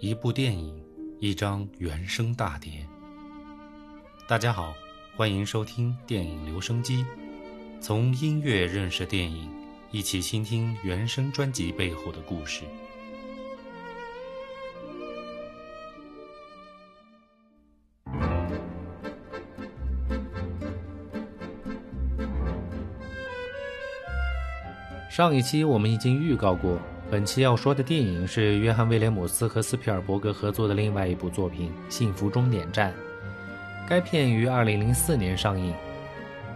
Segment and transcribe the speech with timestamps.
[0.00, 0.80] 一部电影，
[1.18, 2.86] 一张原声大碟。
[4.28, 4.72] 大家好，
[5.16, 7.04] 欢迎收听电影留声机，
[7.80, 9.50] 从音乐认识电影，
[9.90, 12.62] 一起倾听原声专辑背后的故事。
[25.10, 26.78] 上一期我们已经预告过。
[27.10, 32.90] 本期要说的电影是约翰·威廉姆斯和斯皮尔伯格合作的另外一部作品《幸福终点站》。
[33.88, 35.72] 该片于2004年上映，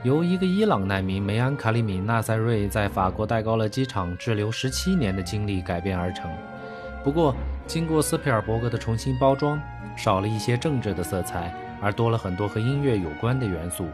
[0.05, 6.31] 由一个伊朗难民梅安·卡里米·纳塞瑞在法国戴高乐机场滞留17年的经历改编而成。
[7.03, 7.35] 不过，
[7.67, 9.59] 经过斯皮尔伯格的重新包装，
[9.97, 13.87] 少了一些政治的色彩，而多了很多和音乐有关的元素。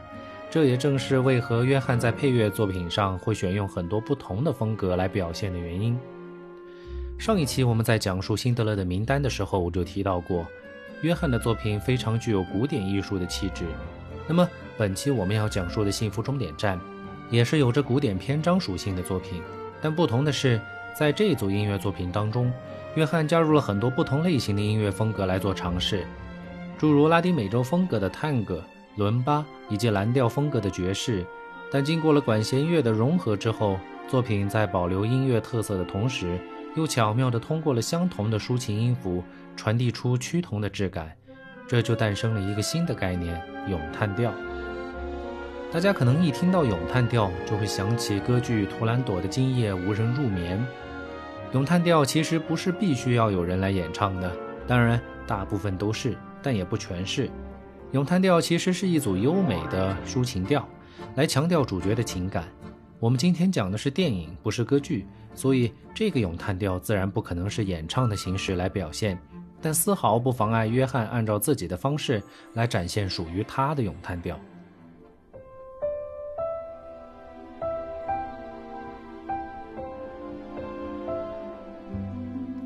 [0.51, 5.97] 这也正是为何约翰在配乐作品上会选用很多不同的风格来表现的原因。
[7.19, 10.47] 上一期我们在讲述辛德勒的名单的时候我就提到过，
[11.03, 13.65] 约翰的作品非常具有古典艺术的气质。
[14.29, 16.79] 那么本期我们要讲述的《幸福终点站》，
[17.29, 19.43] 也是有着古典篇章属性的作品。
[19.83, 20.61] 但不同的是，
[20.97, 22.53] 在这一组音乐作品当中，
[22.95, 26.07] 约翰加入了很多不同类型的音乐风格来做尝试，
[26.79, 28.63] 诸如拉丁美洲风格的探戈、
[28.95, 31.27] 伦巴以及蓝调风格的爵士。
[31.71, 36.39] 但经过了管弦乐的融合之后，作品在保留音乐特色的同时，
[36.79, 39.25] 又巧妙地通过了相同的抒情音符，
[39.57, 41.13] 传递出趋同的质感，
[41.67, 44.33] 这就诞生了一个新的概念——咏叹调。
[45.73, 50.65] 大家可能一听到咏叹调，就会想起歌剧《图兰朵》的“今夜无人入眠”。
[51.53, 54.31] 咏叹调其实不是必须要有人来演唱的，
[54.69, 57.29] 当然大部分都是，但也不全是。
[57.91, 60.67] 咏叹调其实是一组优美的抒情调，
[61.17, 62.45] 来强调主角的情感。
[63.01, 69.17] 我们今天讲的是电影，不是歌剧，所以这个咏叹调自然不可能是演唱的形式来表现，
[69.63, 72.21] 但丝毫不妨碍约翰按照自己的方式
[72.55, 74.37] 来展现属于他的咏叹调。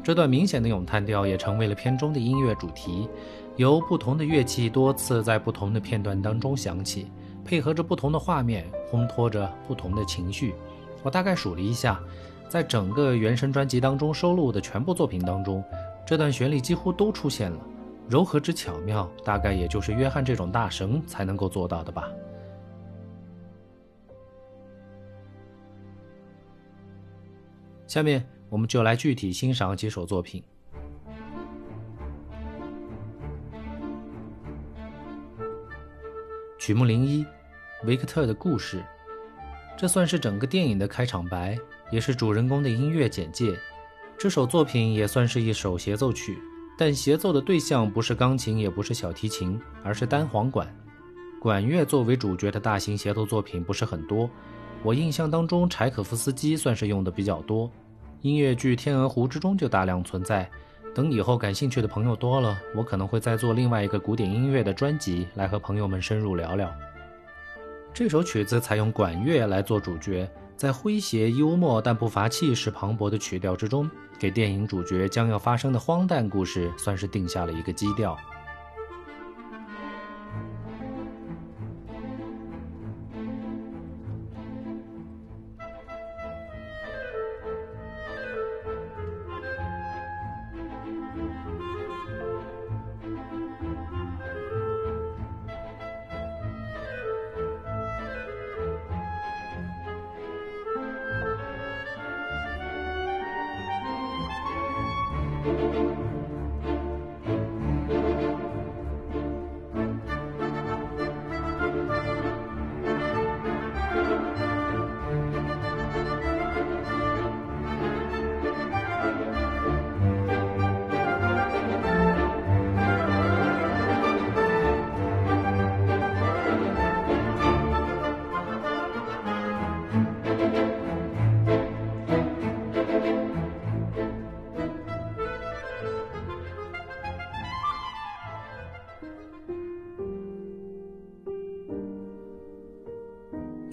[0.03, 3.07] 这段明显的咏叹调也成为了片中的音乐主题，
[3.57, 7.09] 由不同的乐器多次在不同的片段当中响起。
[7.45, 10.55] 配合着不同的画面，烘托着不同的情绪。
[11.03, 12.01] 我大概数了一下，
[12.49, 15.63] 在整个原声专辑当中收录的全部作品当中，
[16.07, 17.59] 这段旋律几乎都出现了。
[18.09, 22.11] 柔和之巧妙，大概也就是约翰这种大神才能够做到的吧。
[27.87, 30.43] 下面我们就来具体欣赏几首作品。
[36.65, 37.27] 曲目零一，
[37.83, 38.85] 维克特的故事，
[39.77, 41.59] 这算是整个电影的开场白，
[41.91, 43.59] 也是主人公的音乐简介。
[44.17, 46.39] 这首作品也算是一首协奏曲，
[46.79, 50.73] 但协奏的对象不是钢琴，也不是小提琴，而是单簧管。
[51.41, 54.31] 管乐作为主角的大型协奏作品不是很多，
[54.85, 57.69] 我印象当中柴可夫斯基算是用的比较多，
[58.21, 60.49] 音乐剧《天鹅湖》之中就大量存在。
[60.95, 66.71] 等以后感兴趣的朋友多了，我可能会再做另外一个古典音乐的专辑，来和朋友们深入聊聊。
[67.95, 78.17] 这首曲子采用管乐来做主角，在诙谐幽默但不乏气势磅礴的曲调之中，给电影主角将要发生的荒诞故事算是定下了一个基调。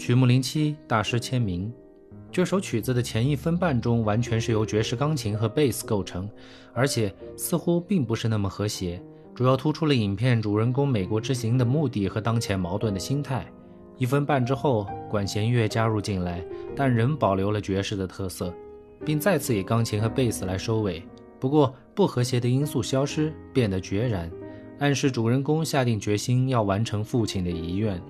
[0.09, 1.71] 曲目零七，大师签名。
[2.31, 6.27] 这首曲子的前一分半钟完全是由爵士钢琴和贝斯构成，
[6.73, 8.99] 而且似乎并不是那么和谐，
[9.35, 13.45] 主要突出了影片主人公美国之行的目的和当前矛盾的心态。
[13.99, 16.43] 一分半之后，管弦乐加入进来，
[16.75, 18.51] 但仍保留了爵士的特色，
[19.05, 21.03] 并再次以钢琴和贝斯来收尾。
[21.39, 24.27] 不过不和谐的因素消失，变得决然，
[24.79, 28.01] 暗示主人公下定决心要完成父亲的遗愿。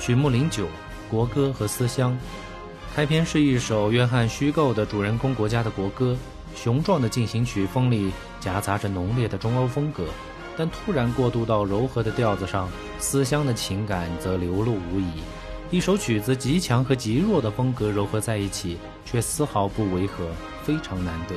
[0.00, 0.66] 曲目零九，
[1.10, 2.16] 国歌和思乡。
[2.94, 6.16] 开篇是一首约翰虚构的主人公国家的国歌，
[6.56, 8.10] 雄壮的进行曲风里
[8.40, 10.06] 夹杂着浓烈的中欧风格，
[10.56, 12.66] 但突然过渡到柔和的调子上，
[12.98, 15.20] 思乡的情感则流露无遗。
[15.70, 20.26] 一首曲子极强和极弱的风格糅合在一起，却丝毫不违和，
[20.64, 21.36] 非常难得。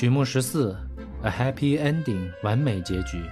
[0.00, 0.74] 曲目十四
[1.24, 3.22] ，A Happy Ending，完美结局。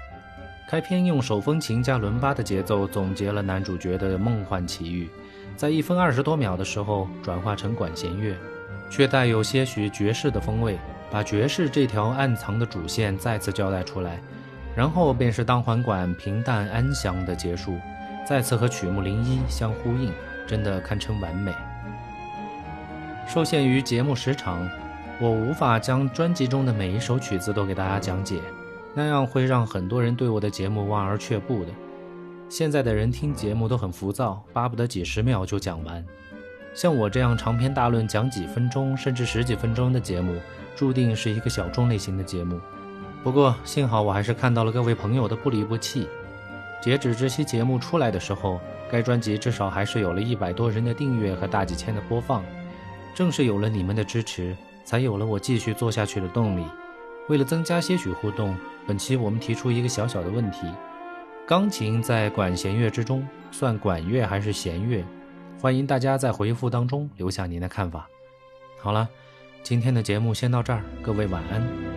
[0.69, 5.09] 开篇用手风琴加伦巴的节奏总结了男主角的梦幻奇遇，
[5.57, 8.37] 在一分二十多秒的时候转化成管弦乐，
[8.91, 10.79] 却带有些许爵士的风味，
[11.11, 14.21] 把爵士这条暗藏的主线再次交代出来。
[14.77, 17.79] 然后便是当环管平淡安详的结束，
[18.29, 20.13] 再次和曲目零一相呼应，
[20.47, 21.51] 真的堪称完美。
[23.27, 24.69] 受限于节目时长。
[25.21, 28.41] 我无法将专辑中的每一首曲子都给大家讲解，
[28.95, 31.73] 那样会让很多人对我的节目望而却步的。
[32.49, 36.05] 现在的人听节目都很浮躁，巴不得几十秒就讲完。
[36.73, 40.41] 像我这样长篇大论讲几分钟甚至十几分钟的节目，
[40.77, 42.61] 注定是一个小众类型的节目。
[43.25, 46.09] 不过幸好我还是看到了各位朋友的不离不弃。
[46.81, 52.45] 截止这期节目出来的时候，该专辑至少还是有了一百多人的订阅和大几千的播放。
[53.17, 54.57] 正是有了你们的支持。
[54.89, 56.65] 才有了我继续做下去的动力。
[57.29, 60.67] 为了增加些许互动，本期我们提出一个小小的问题：
[61.47, 65.05] 钢琴在管弦乐之中算管乐还是弦乐？
[65.61, 68.09] 欢迎大家在回复当中留下您的看法。
[68.79, 69.07] 好了，
[69.63, 71.88] 今天的节目先到这儿，各位晚安。